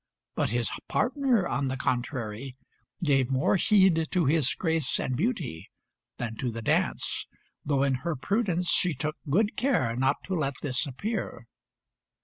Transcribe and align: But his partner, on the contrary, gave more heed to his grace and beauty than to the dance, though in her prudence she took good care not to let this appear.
But 0.33 0.49
his 0.49 0.67
partner, 0.87 1.47
on 1.47 1.67
the 1.67 1.77
contrary, 1.77 2.57
gave 3.03 3.29
more 3.29 3.55
heed 3.55 4.07
to 4.09 4.25
his 4.25 4.55
grace 4.55 4.99
and 4.99 5.15
beauty 5.15 5.69
than 6.17 6.35
to 6.37 6.49
the 6.51 6.63
dance, 6.63 7.27
though 7.63 7.83
in 7.83 7.93
her 8.01 8.15
prudence 8.15 8.71
she 8.71 8.95
took 8.95 9.17
good 9.29 9.55
care 9.55 9.95
not 9.95 10.23
to 10.23 10.33
let 10.33 10.55
this 10.63 10.87
appear. 10.87 11.45